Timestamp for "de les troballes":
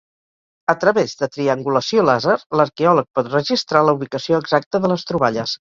4.87-5.61